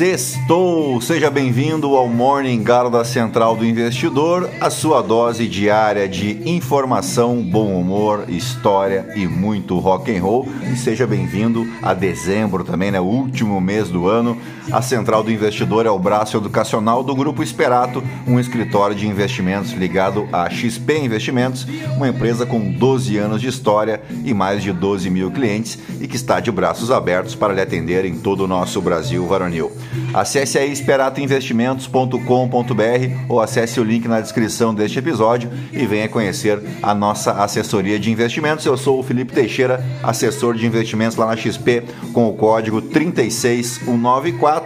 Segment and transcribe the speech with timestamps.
[0.00, 0.98] Sextou!
[1.02, 7.78] Seja bem-vindo ao Morning Galo Central do Investidor, a sua dose diária de informação, bom
[7.78, 10.48] humor, história e muito rock and roll.
[10.72, 12.98] E seja bem-vindo a dezembro também, né?
[12.98, 14.38] Último mês do ano.
[14.72, 19.72] A Central do Investidor é o braço educacional do Grupo Esperato, um escritório de investimentos
[19.72, 25.10] ligado à XP Investimentos, uma empresa com 12 anos de história e mais de 12
[25.10, 28.80] mil clientes e que está de braços abertos para lhe atender em todo o nosso
[28.80, 29.72] Brasil varonil.
[30.14, 36.94] Acesse aí esperatoinvestimentos.com.br ou acesse o link na descrição deste episódio e venha conhecer a
[36.94, 38.64] nossa assessoria de investimentos.
[38.64, 41.82] Eu sou o Felipe Teixeira, assessor de investimentos lá na XP,
[42.12, 44.59] com o código 36194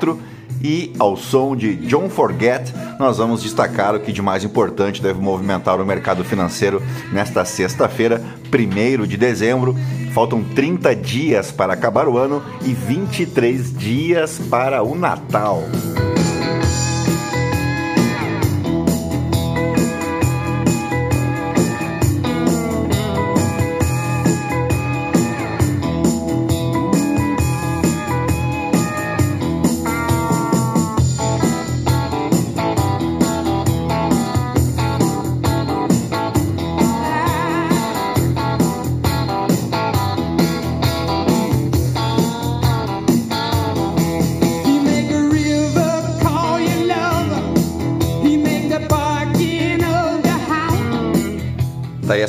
[0.62, 5.20] e ao som de John Forget, nós vamos destacar o que de mais importante deve
[5.20, 9.76] movimentar o mercado financeiro nesta sexta-feira, 1 de dezembro.
[10.12, 15.62] Faltam 30 dias para acabar o ano e 23 dias para o Natal.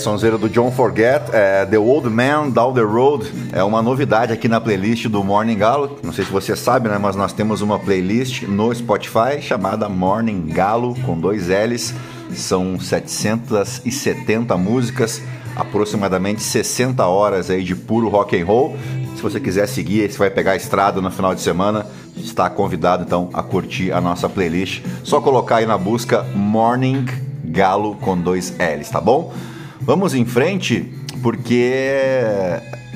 [0.05, 3.25] Sonzeira do John Forget, é, The Old Man Down the Road.
[3.51, 5.97] É uma novidade aqui na playlist do Morning Galo.
[6.03, 6.99] Não sei se você sabe, né?
[6.99, 11.91] Mas nós temos uma playlist no Spotify chamada Morning Galo, com dois L's.
[12.35, 15.23] São 770 músicas,
[15.55, 18.77] aproximadamente 60 horas aí de puro rock and roll.
[19.15, 21.83] Se você quiser seguir, você vai pegar a estrada no final de semana,
[22.15, 24.83] está convidado então a curtir a nossa playlist.
[25.03, 27.07] Só colocar aí na busca Morning
[27.43, 29.33] Galo com dois L's, tá bom?
[29.81, 30.91] Vamos em frente,
[31.21, 31.91] porque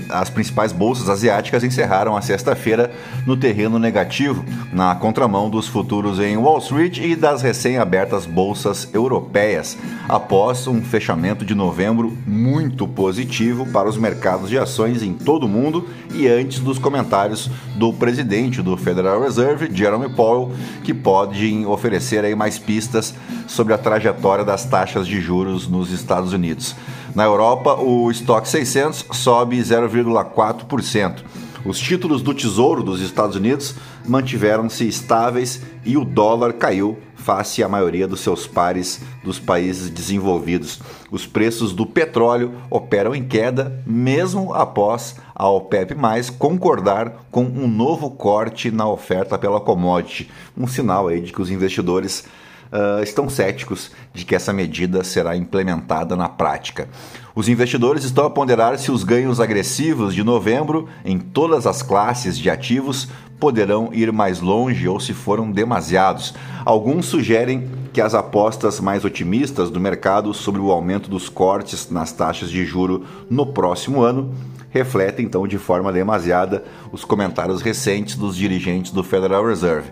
[0.10, 2.92] as principais bolsas asiáticas encerraram a sexta-feira
[3.26, 4.44] no terreno negativo,
[4.74, 9.78] na contramão dos futuros em Wall Street e das recém-abertas bolsas europeias,
[10.08, 15.50] após um fechamento de novembro muito positivo para os mercados de ações em todo o
[15.50, 20.52] mundo e antes dos comentários do presidente do Federal Reserve, Jerome Powell,
[20.84, 23.14] que podem oferecer aí mais pistas
[23.48, 26.76] sobre a trajetória das taxas de juros nos Estados Unidos.
[27.16, 31.24] Na Europa, o estoque 600 sobe 0,4%.
[31.66, 33.76] Os títulos do Tesouro dos Estados Unidos
[34.08, 40.80] mantiveram-se estáveis e o dólar caiu face à maioria dos seus pares dos países desenvolvidos.
[41.12, 45.96] Os preços do petróleo operam em queda mesmo após a OPEP+
[46.38, 51.52] concordar com um novo corte na oferta pela commodity, um sinal aí de que os
[51.52, 52.24] investidores
[52.72, 56.88] uh, estão céticos de que essa medida será implementada na prática.
[57.36, 62.38] Os investidores estão a ponderar se os ganhos agressivos de novembro em todas as classes
[62.38, 63.08] de ativos
[63.40, 66.34] poderão ir mais longe ou se foram demasiados.
[66.66, 72.12] Alguns sugerem que as apostas mais otimistas do mercado sobre o aumento dos cortes nas
[72.12, 74.34] taxas de juro no próximo ano
[74.70, 79.92] refletem então de forma demasiada os comentários recentes dos dirigentes do Federal Reserve.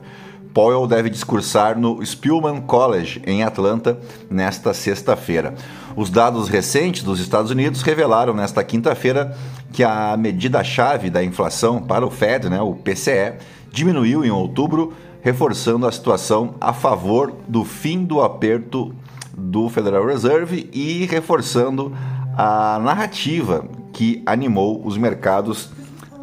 [0.58, 5.54] Powell deve discursar no Spillman College, em Atlanta, nesta sexta-feira.
[5.96, 9.38] Os dados recentes dos Estados Unidos revelaram nesta quinta-feira
[9.72, 13.34] que a medida-chave da inflação para o Fed, né, o PCE,
[13.72, 18.92] diminuiu em outubro, reforçando a situação a favor do fim do aperto
[19.38, 21.96] do Federal Reserve e reforçando
[22.36, 23.64] a narrativa
[23.94, 25.70] que animou os mercados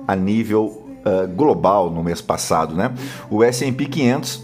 [0.08, 2.74] a nível uh, global no mês passado.
[2.74, 2.92] Né?
[3.30, 4.42] O S&P 500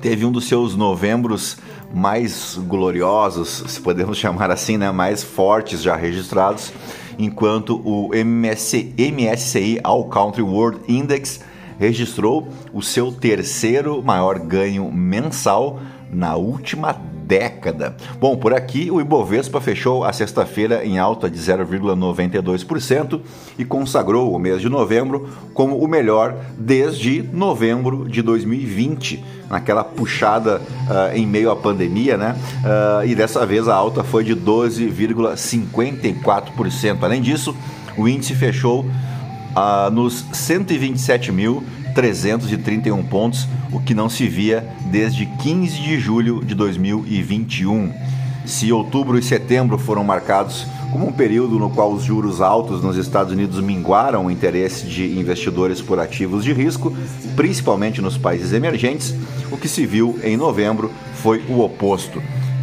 [0.00, 1.56] teve um dos seus novembros
[1.92, 4.90] mais gloriosos, se podemos chamar assim, né?
[4.90, 6.72] mais fortes já registrados,
[7.18, 11.40] enquanto o MSC, MSCI All Country World Index
[11.78, 15.80] registrou o seu terceiro maior ganho mensal
[16.10, 17.94] na última década.
[18.18, 23.20] Bom, por aqui o Ibovespa fechou a sexta-feira em alta de 0,92%
[23.58, 30.62] e consagrou o mês de novembro como o melhor desde novembro de 2020, naquela puxada
[30.88, 32.34] uh, em meio à pandemia, né?
[32.64, 37.02] Uh, e dessa vez a alta foi de 12,54%.
[37.02, 37.54] Além disso,
[37.98, 41.62] o índice fechou uh, nos 127 mil
[41.94, 47.92] 331 pontos, o que não se via desde 15 de julho de 2021.
[48.44, 52.96] Se outubro e setembro foram marcados como um período no qual os juros altos nos
[52.96, 56.96] Estados Unidos minguaram o interesse de investidores por ativos de risco,
[57.36, 59.14] principalmente nos países emergentes,
[59.50, 62.22] o que se viu em novembro foi o oposto.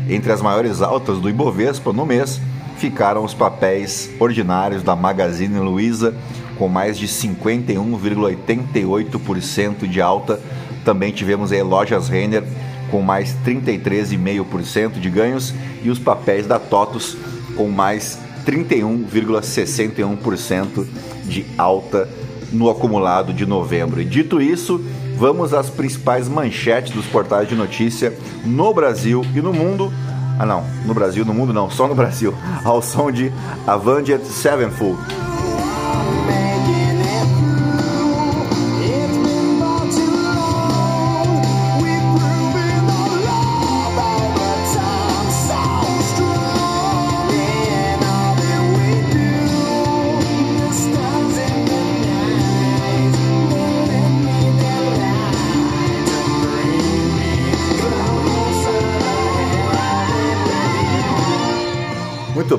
[0.09, 2.41] Entre as maiores altas do Ibovespa no mês
[2.77, 6.13] ficaram os papéis ordinários da Magazine Luiza,
[6.57, 10.41] com mais de 51,88% de alta.
[10.83, 12.43] Também tivemos aí lojas Renner
[12.89, 15.53] com mais 33,5% de ganhos
[15.83, 17.17] e os papéis da TOTUS
[17.55, 20.85] com mais 31,61%
[21.25, 22.07] de alta
[22.51, 24.01] no acumulado de novembro.
[24.01, 24.81] E dito isso,
[25.17, 29.91] vamos às principais manchetes dos portais de notícia no Brasil e no mundo.
[30.37, 33.31] Ah não, no Brasil, no mundo não, só no Brasil, ao som de
[33.65, 35.34] Avenged Sevenfold.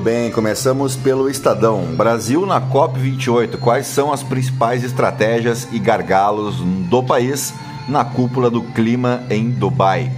[0.06, 1.82] Bem, começamos pelo Estadão.
[1.96, 3.58] Brasil na COP28.
[3.58, 7.52] Quais são as principais estratégias e gargalos do país
[7.88, 10.12] na cúpula do clima em Dubai?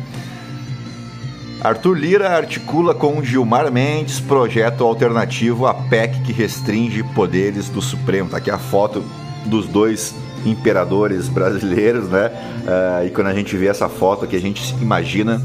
[1.63, 8.29] Arthur Lira articula com Gilmar Mendes projeto alternativo à PEC que restringe poderes do Supremo.
[8.29, 9.03] Tá aqui a foto
[9.47, 10.15] dos dois
[10.45, 12.27] imperadores brasileiros, né?
[12.27, 15.41] Uh, e quando a gente vê essa foto aqui, a gente imagina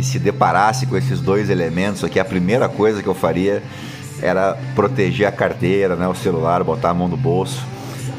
[0.00, 3.62] que se deparasse com esses dois elementos aqui, a primeira coisa que eu faria
[4.22, 7.64] era proteger a carteira, né, o celular, botar a mão no bolso.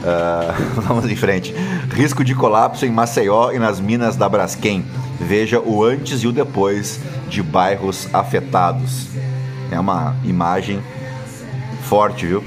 [0.01, 1.53] Uh, vamos em frente.
[1.93, 4.85] Risco de colapso em Maceió e nas minas da Braskem.
[5.19, 9.07] Veja o antes e o depois de bairros afetados.
[9.71, 10.81] É uma imagem
[11.83, 12.43] forte, viu?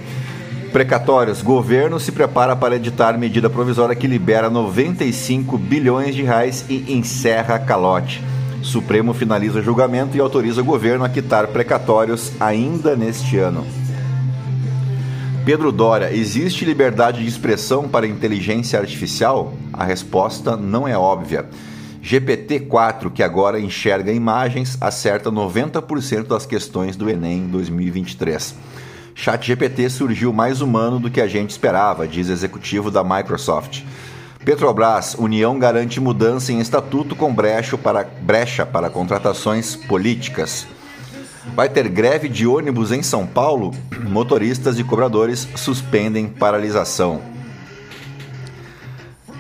[0.73, 1.43] Precatórios.
[1.43, 7.59] Governo se prepara para editar medida provisória que libera 95 bilhões de reais e encerra
[7.59, 8.23] calote.
[8.65, 13.65] Supremo finaliza julgamento e autoriza o governo a quitar precatórios ainda neste ano.
[15.45, 19.53] Pedro Dória, existe liberdade de expressão para inteligência artificial?
[19.71, 21.47] A resposta não é óbvia.
[22.03, 28.55] GPT-4, que agora enxerga imagens, acerta 90% das questões do Enem 2023.
[29.15, 33.83] ChatGPT surgiu mais humano do que a gente esperava, diz executivo da Microsoft.
[34.45, 40.67] Petrobras, União garante mudança em estatuto com brecha para, brecha para contratações políticas.
[41.55, 43.75] Vai ter greve de ônibus em São Paulo?
[44.03, 47.23] Motoristas e cobradores suspendem paralisação.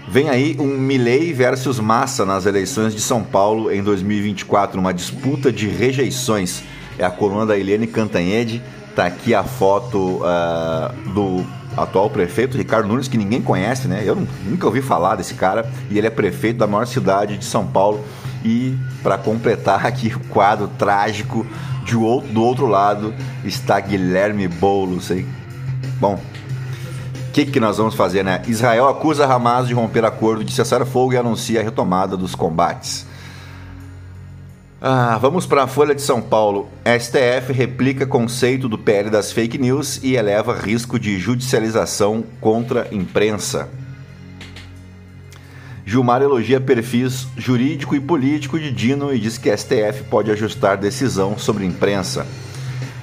[0.08, 5.52] Vem aí um Milley versus Massa nas eleições de São Paulo em 2024, uma disputa
[5.52, 6.62] de rejeições.
[6.98, 8.62] É a coluna da Helene Cantanhede.
[8.94, 11.44] Tá aqui a foto uh, do
[11.76, 14.02] atual prefeito, Ricardo Nunes, que ninguém conhece, né?
[14.04, 17.66] Eu nunca ouvi falar desse cara, e ele é prefeito da maior cidade de São
[17.66, 18.04] Paulo.
[18.44, 21.46] E para completar aqui o quadro trágico,
[21.84, 25.10] de outro, do outro lado está Guilherme Boulos.
[25.10, 25.26] Hein?
[26.00, 28.42] Bom, o que, que nós vamos fazer, né?
[28.46, 33.06] Israel acusa Hamas de romper acordo de cessar fogo e anuncia a retomada dos combates.
[34.86, 36.68] Ah, vamos para a Folha de São Paulo.
[36.84, 43.70] STF replica conceito do PL das fake news e eleva risco de judicialização contra imprensa.
[45.86, 51.38] Gilmar elogia perfis jurídico e político de Dino e diz que STF pode ajustar decisão
[51.38, 52.26] sobre imprensa.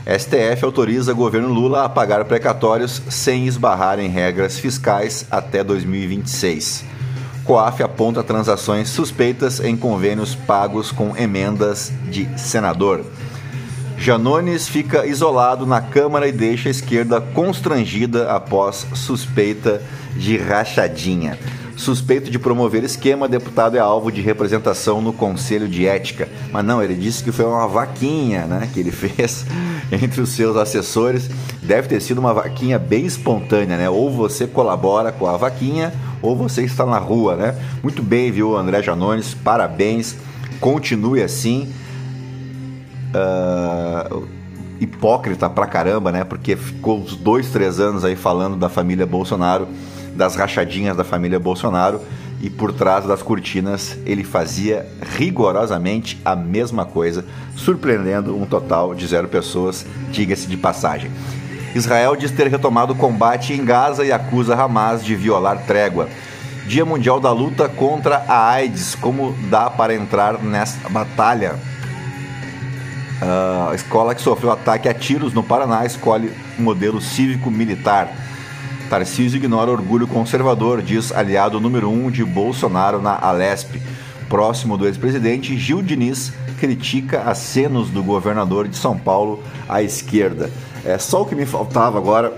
[0.05, 7.00] STF autoriza governo Lula a pagar precatórios sem esbarrar em regras fiscais até 2026.
[7.45, 13.03] COAF aponta transações suspeitas em convênios pagos com emendas de senador.
[13.97, 19.81] Janones fica isolado na Câmara e deixa a esquerda constrangida após suspeita
[20.15, 21.37] de rachadinha.
[21.77, 26.29] Suspeito de promover esquema, deputado é alvo de representação no Conselho de Ética.
[26.51, 29.45] Mas não, ele disse que foi uma vaquinha né, que ele fez
[29.91, 31.29] entre os seus assessores.
[31.61, 33.89] Deve ter sido uma vaquinha bem espontânea, né?
[33.89, 35.91] Ou você colabora com a vaquinha,
[36.21, 37.55] ou você está na rua, né?
[37.81, 39.33] Muito bem, viu, André Janones?
[39.33, 40.15] Parabéns.
[40.59, 41.71] Continue assim.
[43.13, 44.27] Uh,
[44.79, 46.23] hipócrita pra caramba, né?
[46.23, 49.67] Porque ficou uns dois, três anos aí falando da família Bolsonaro
[50.15, 52.01] das rachadinhas da família Bolsonaro
[52.41, 54.85] e por trás das cortinas ele fazia
[55.15, 57.23] rigorosamente a mesma coisa,
[57.55, 61.11] surpreendendo um total de zero pessoas, diga-se de passagem.
[61.73, 66.09] Israel diz ter retomado o combate em Gaza e acusa Hamas de violar trégua.
[66.65, 71.55] Dia Mundial da Luta contra a AIDS, como dá para entrar nessa batalha?
[73.21, 78.09] A escola que sofreu ataque a tiros no Paraná escolhe modelo cívico-militar.
[78.89, 83.81] Tarcísio ignora orgulho conservador, diz aliado número um de Bolsonaro na Alesp.
[84.27, 90.51] Próximo do ex-presidente, Gil Diniz critica acenos do governador de São Paulo à esquerda.
[90.85, 92.35] É só o que me faltava agora,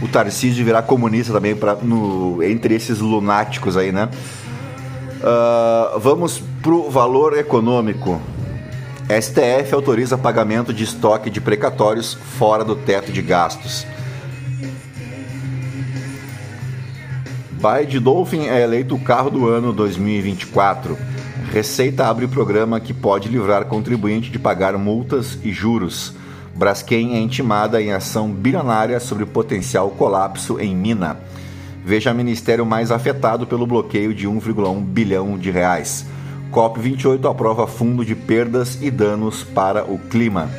[0.00, 4.08] o Tarcísio virar comunista também pra, no, entre esses lunáticos aí, né?
[5.18, 8.20] Uh, vamos pro valor econômico.
[9.08, 13.84] STF autoriza pagamento de estoque de precatórios fora do teto de gastos.
[17.50, 21.13] Bide Dolphin é eleito o carro do ano 2024.
[21.54, 26.12] Receita abre programa que pode livrar contribuinte de pagar multas e juros.
[26.52, 31.16] Braskem é intimada em ação bilionária sobre potencial colapso em mina.
[31.84, 36.04] Veja ministério mais afetado pelo bloqueio de 1,1 bilhão de reais.
[36.50, 40.50] COP28 aprova fundo de perdas e danos para o clima.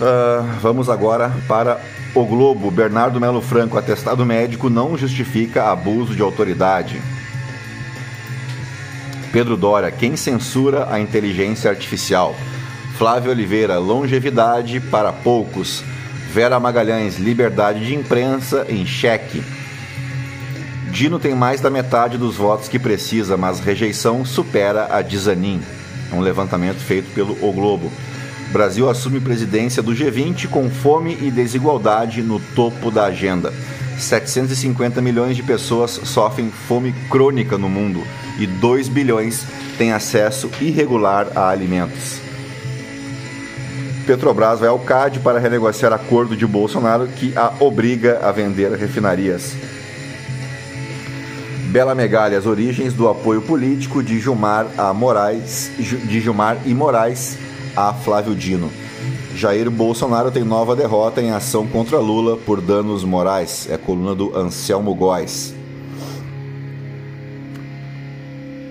[0.00, 1.80] Uh, vamos agora para
[2.12, 2.72] o Globo.
[2.72, 7.00] Bernardo Melo Franco, atestado médico não justifica abuso de autoridade.
[9.32, 12.36] Pedro Dória, quem censura a inteligência artificial?
[12.98, 15.82] Flávio Oliveira, longevidade para poucos.
[16.30, 19.42] Vera Magalhães, liberdade de imprensa em xeque.
[20.90, 25.62] Dino tem mais da metade dos votos que precisa, mas rejeição supera a de Zanin.
[26.12, 27.90] É um levantamento feito pelo O Globo.
[28.52, 33.50] Brasil assume presidência do G20 com fome e desigualdade no topo da agenda.
[34.02, 38.02] 750 milhões de pessoas sofrem fome crônica no mundo
[38.38, 39.46] e 2 bilhões
[39.78, 42.20] têm acesso irregular a alimentos.
[44.06, 49.54] Petrobras vai ao CAD para renegociar acordo de Bolsonaro que a obriga a vender refinarias.
[51.70, 57.38] Bela Megalha, as origens do apoio político de Gilmar a Moraes, de Gilmar e Moraes
[57.76, 58.70] a Flávio Dino.
[59.34, 63.66] Jair Bolsonaro tem nova derrota em ação contra Lula por danos morais.
[63.70, 65.54] É coluna do Anselmo Góes.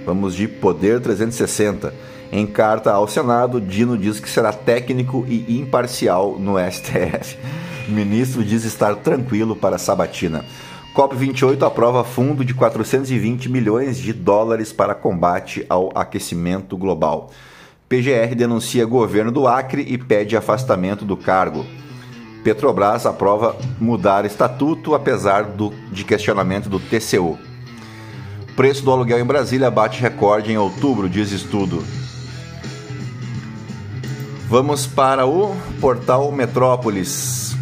[0.05, 1.93] Vamos de Poder 360.
[2.31, 7.37] Em carta ao Senado, Dino diz que será técnico e imparcial no STF.
[7.89, 10.45] Ministro diz estar tranquilo para sabatina.
[10.95, 17.31] COP28 aprova fundo de 420 milhões de dólares para combate ao aquecimento global.
[17.91, 21.65] PGR denuncia governo do Acre e pede afastamento do cargo.
[22.41, 27.37] Petrobras aprova mudar estatuto apesar do, de questionamento do TCU.
[28.55, 31.83] Preço do aluguel em Brasília bate recorde em outubro, diz estudo.
[34.47, 37.57] Vamos para o portal Metrópolis.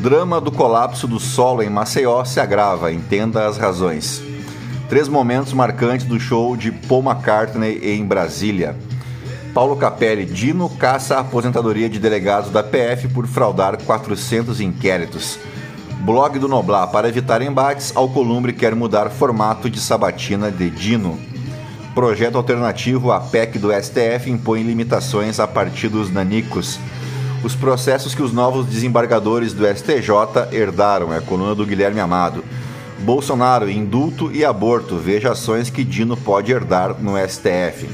[0.00, 4.22] Drama do colapso do solo em Maceió se agrava, entenda as razões.
[4.88, 8.76] Três momentos marcantes do show de Paul McCartney em Brasília.
[9.54, 15.38] Paulo Capelli, Dino caça a aposentadoria de delegados da PF por fraudar 400 inquéritos.
[16.00, 21.18] Blog do Noblar, para evitar embates, Alcolumbre quer mudar formato de sabatina de Dino.
[21.94, 26.78] Projeto alternativo à PEC do STF impõe limitações a partidos nanicos
[27.44, 32.42] os processos que os novos desembargadores do STJ herdaram, é a coluna do Guilherme Amado.
[33.04, 37.86] Bolsonaro, indulto e aborto, veja ações que Dino pode herdar no STF.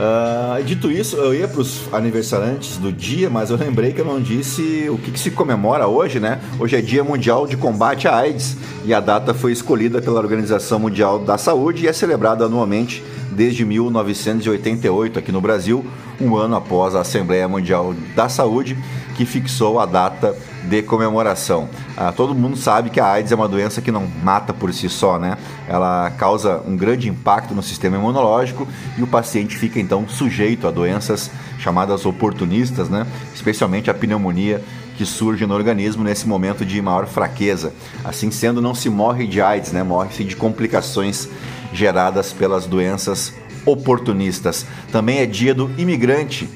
[0.00, 4.06] Uh, dito isso, eu ia para os aniversariantes do dia, mas eu lembrei que eu
[4.06, 6.40] não disse o que, que, se comemora hoje, né?
[6.58, 10.78] Hoje é Dia Mundial de Combate à AIDS e a data foi escolhida pela Organização
[10.78, 15.84] Mundial da Saúde e é celebrada anualmente desde 1988 aqui no Brasil,
[16.18, 18.78] um ano após a Assembleia Mundial da Saúde,
[19.14, 21.68] que fixou a data de comemoração.
[21.96, 24.88] Ah, todo mundo sabe que a AIDS é uma doença que não mata por si
[24.88, 25.36] só, né?
[25.68, 28.66] Ela causa um grande impacto no sistema imunológico
[28.98, 33.06] e o paciente fica então sujeito a doenças chamadas oportunistas, né?
[33.34, 34.62] Especialmente a pneumonia
[34.96, 37.72] que surge no organismo nesse momento de maior fraqueza.
[38.04, 39.82] Assim sendo, não se morre de AIDS, né?
[39.82, 41.28] Morre-se de complicações
[41.72, 43.32] geradas pelas doenças
[43.64, 44.66] oportunistas.
[44.92, 46.48] Também é dia do imigrante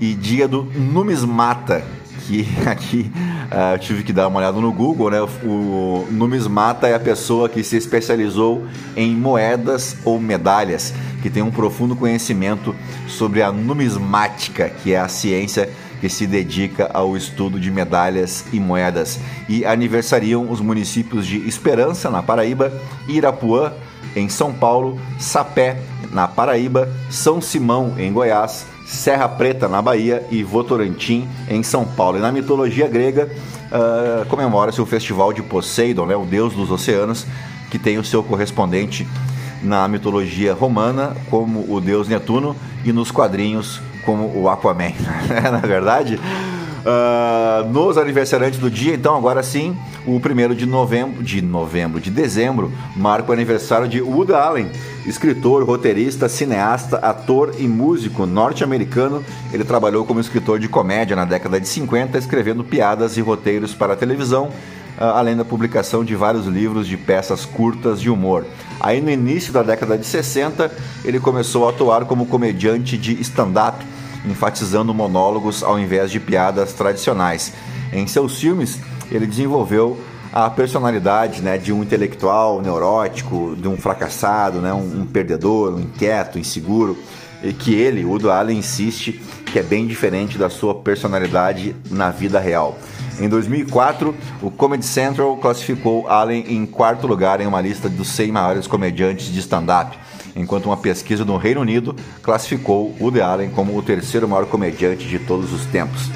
[0.00, 1.84] e dia do numismata,
[2.66, 3.10] aqui
[3.50, 5.20] uh, eu tive que dar uma olhada no Google, né?
[5.44, 11.50] O numismata é a pessoa que se especializou em moedas ou medalhas, que tem um
[11.50, 12.74] profundo conhecimento
[13.08, 15.68] sobre a numismática, que é a ciência
[16.00, 19.20] que se dedica ao estudo de medalhas e moedas.
[19.48, 22.72] E aniversariam os municípios de Esperança, na Paraíba,
[23.06, 23.72] Irapuã,
[24.16, 30.42] em São Paulo, Sapé, na Paraíba, São Simão, em Goiás, Serra Preta, na Bahia e
[30.42, 32.18] Votorantim, em São Paulo.
[32.18, 33.30] E na mitologia grega,
[33.70, 37.24] uh, comemora-se o festival de Poseidon, né, o deus dos oceanos,
[37.70, 39.06] que tem o seu correspondente
[39.62, 44.92] na mitologia romana como o deus Netuno e nos quadrinhos como o Aquaman.
[45.52, 46.18] na verdade,
[46.80, 52.10] uh, nos aniversariantes do dia, então agora sim, o primeiro de novembro, de novembro, de
[52.10, 54.70] dezembro, marca o aniversário de Woody Allen,
[55.06, 59.24] escritor, roteirista, cineasta, ator e músico norte-americano.
[59.52, 63.94] Ele trabalhou como escritor de comédia na década de 50, escrevendo piadas e roteiros para
[63.94, 64.50] a televisão,
[64.98, 68.44] ah, além da publicação de vários livros de peças curtas de humor.
[68.78, 70.70] Aí no início da década de 60,
[71.04, 73.84] ele começou a atuar como comediante de stand-up,
[74.24, 77.52] enfatizando monólogos ao invés de piadas tradicionais.
[77.92, 78.78] Em seus filmes,
[79.10, 79.98] ele desenvolveu
[80.32, 85.80] a personalidade né, de um intelectual neurótico, de um fracassado, né, um, um perdedor, um
[85.80, 86.96] inquieto, inseguro,
[87.42, 92.38] e que ele, Udo Allen, insiste que é bem diferente da sua personalidade na vida
[92.38, 92.78] real.
[93.18, 98.32] Em 2004, o Comedy Central classificou Allen em quarto lugar em uma lista dos 100
[98.32, 99.98] maiores comediantes de stand-up,
[100.40, 105.18] enquanto uma pesquisa no Reino Unido classificou Woody Allen como o terceiro maior comediante de
[105.18, 106.10] todos os tempos.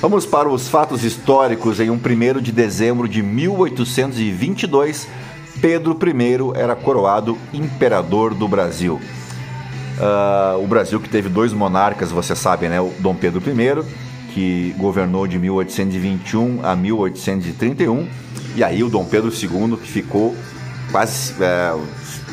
[0.00, 1.78] Vamos para os fatos históricos.
[1.78, 5.06] Em 1 de dezembro de 1822,
[5.60, 9.00] Pedro I era coroado imperador do Brasil.
[9.98, 12.80] Uh, o Brasil que teve dois monarcas, você sabe, né?
[12.80, 13.84] O Dom Pedro I,
[14.34, 18.08] que governou de 1821 a 1831,
[18.56, 20.34] e aí o Dom Pedro II, que ficou
[20.90, 21.74] quase é,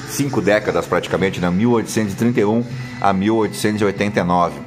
[0.10, 1.50] cinco décadas praticamente, né?
[1.50, 2.64] 1831
[3.00, 4.60] a 1889.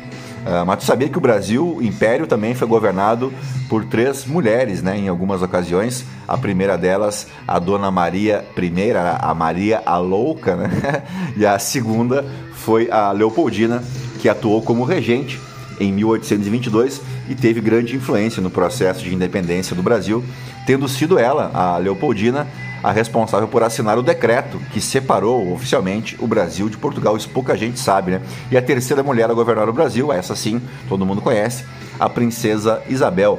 [0.43, 3.33] Uh, mas tu sabia que o Brasil, o Império, também foi governado
[3.69, 4.97] por três mulheres, né?
[4.97, 6.05] Em algumas ocasiões.
[6.27, 11.03] A primeira delas, a Dona Maria I, a Maria a Louca, né?
[11.37, 13.83] e a segunda foi a Leopoldina,
[14.21, 15.39] que atuou como regente
[15.81, 20.25] em 1822 e teve grande influência no processo de independência do Brasil,
[20.67, 22.47] tendo sido ela, a Leopoldina,
[22.83, 27.17] a responsável por assinar o decreto que separou oficialmente o Brasil de Portugal.
[27.17, 28.23] Isso pouca gente sabe, né?
[28.51, 31.65] E a terceira mulher a governar o Brasil, essa sim, todo mundo conhece,
[31.99, 33.39] a princesa Isabel,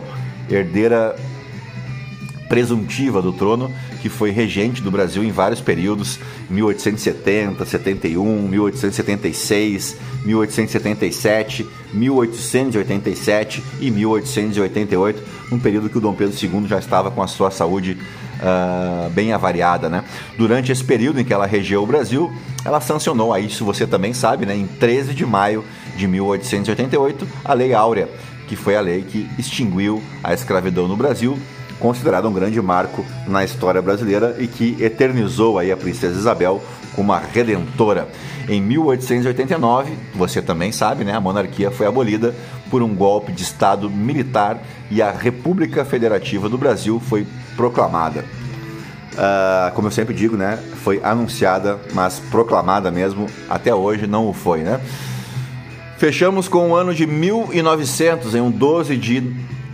[0.49, 1.15] herdeira
[2.47, 11.65] presuntiva do trono, que foi regente do Brasil em vários períodos, 1870, 71, 1876, 1877,
[11.93, 17.49] 1887 e 1888, um período que o Dom Pedro II já estava com a sua
[17.49, 17.97] saúde
[18.43, 19.89] uh, bem avariada.
[19.89, 20.03] Né?
[20.37, 22.31] Durante esse período em que ela regeu o Brasil,
[22.65, 25.63] ela sancionou, aí isso você também sabe, né, em 13 de maio
[25.95, 28.09] de 1888, a Lei Áurea,
[28.47, 31.37] que foi a lei que extinguiu a escravidão no Brasil,
[31.79, 36.61] considerada um grande marco na história brasileira e que eternizou aí a princesa Isabel
[36.95, 38.07] como uma redentora.
[38.47, 42.35] Em 1889, você também sabe, né, a monarquia foi abolida
[42.69, 47.25] por um golpe de Estado militar e a República Federativa do Brasil foi
[47.55, 48.25] proclamada.
[49.13, 54.33] Uh, como eu sempre digo, né, foi anunciada, mas proclamada mesmo, até hoje não o
[54.33, 54.81] foi, né?
[55.97, 59.23] Fechamos com o ano de 1900, em um 12 de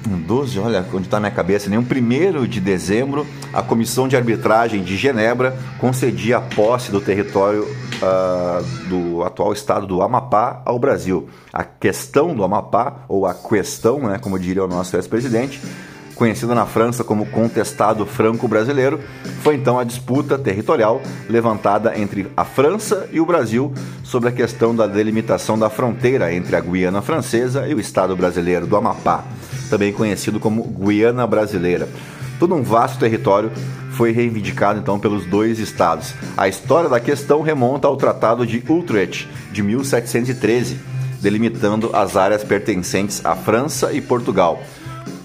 [0.08, 4.84] 12, olha onde está minha cabeça, nem um 1 de dezembro, a Comissão de Arbitragem
[4.84, 11.30] de Genebra concedia a posse do território uh, do atual estado do Amapá ao Brasil.
[11.52, 15.62] A questão do Amapá, ou a questão, né, como diria o nosso ex-presidente,
[16.20, 19.00] conhecida na França como contestado franco-brasileiro,
[19.42, 24.76] foi então a disputa territorial levantada entre a França e o Brasil sobre a questão
[24.76, 29.24] da delimitação da fronteira entre a Guiana Francesa e o Estado brasileiro do Amapá,
[29.70, 31.88] também conhecido como Guiana Brasileira.
[32.40, 33.52] Todo um vasto território
[33.92, 36.14] foi reivindicado então pelos dois estados.
[36.38, 40.80] A história da questão remonta ao Tratado de Utrecht de 1713,
[41.22, 44.62] delimitando as áreas pertencentes à França e Portugal.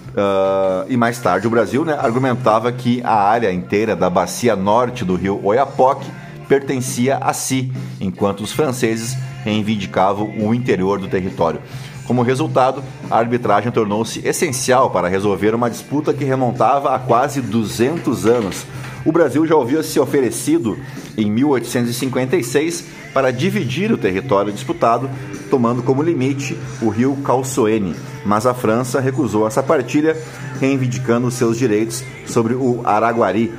[0.09, 5.03] Uh, e mais tarde o Brasil né, argumentava que a área inteira da bacia norte
[5.03, 6.09] do rio Oiapoque
[6.47, 11.61] pertencia a si, enquanto os franceses reivindicavam o interior do território.
[12.05, 18.25] Como resultado, a arbitragem tornou-se essencial para resolver uma disputa que remontava a quase 200
[18.25, 18.65] anos.
[19.03, 20.77] O Brasil já havia se oferecido
[21.17, 25.09] em 1856 para dividir o território disputado,
[25.49, 30.17] tomando como limite o rio Calçoene, mas a França recusou essa partilha,
[30.59, 33.53] reivindicando seus direitos sobre o Araguari.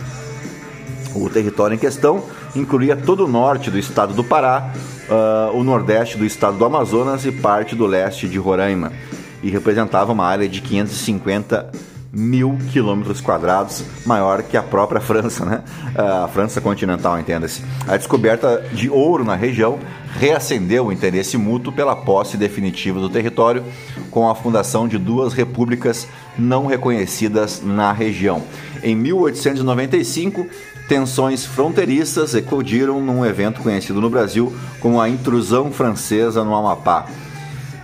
[1.15, 2.25] O território em questão
[2.59, 4.73] incluía todo o norte do estado do Pará,
[5.09, 8.93] uh, o nordeste do estado do Amazonas e parte do leste de Roraima,
[9.43, 11.71] e representava uma área de 550
[12.13, 15.63] mil quilômetros quadrados, maior que a própria França, né?
[15.95, 17.63] A França continental, entenda-se.
[17.87, 19.79] A descoberta de ouro na região
[20.19, 23.63] reacendeu o interesse mútuo pela posse definitiva do território,
[24.11, 28.43] com a fundação de duas repúblicas não reconhecidas na região.
[28.83, 30.47] Em 1895,
[30.89, 37.07] tensões fronteiriças eclodiram num evento conhecido no Brasil como a intrusão francesa no Amapá.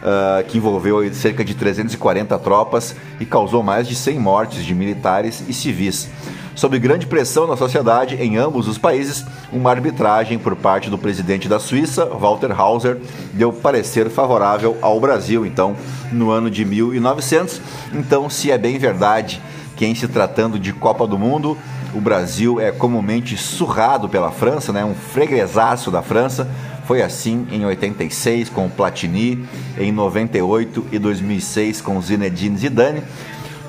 [0.03, 5.45] Uh, que envolveu cerca de 340 tropas e causou mais de 100 mortes de militares
[5.49, 6.09] e civis.
[6.57, 11.49] Sob grande pressão na sociedade em ambos os países, uma arbitragem por parte do presidente
[11.49, 13.01] da Suíça, Walter Hauser,
[13.33, 15.77] deu parecer favorável ao Brasil, então,
[16.11, 17.61] no ano de 1900.
[17.95, 19.41] Então, se é bem verdade
[19.77, 21.57] que em se tratando de Copa do Mundo,
[21.95, 24.85] o Brasil é comumente surrado pela França, né?
[24.85, 26.49] um freguesaço da França,
[26.87, 29.47] foi assim em 86 com Platini,
[29.79, 33.03] em 98 e 2006 com Zinedine Zidane.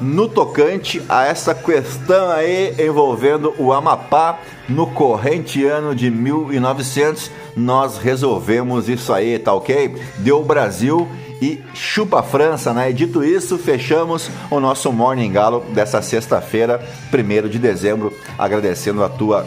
[0.02, 7.98] No tocante a essa questão aí envolvendo o Amapá, no corrente ano de 1900, nós
[7.98, 9.96] resolvemos isso aí, tá ok?
[10.18, 11.08] Deu Brasil
[11.44, 12.90] e chupa a França, né?
[12.90, 19.10] E dito isso, fechamos o nosso Morning Galo dessa sexta-feira, 1 de dezembro, agradecendo a
[19.10, 19.46] tua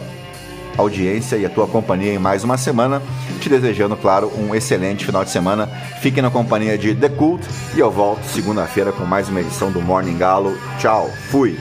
[0.77, 3.01] audiência e a tua companhia em mais uma semana.
[3.41, 5.65] Te desejando, claro, um excelente final de semana.
[5.99, 7.43] Fique na companhia de The Cult
[7.75, 10.55] e eu volto segunda-feira com mais uma edição do Morning Galo.
[10.77, 11.57] Tchau, fui!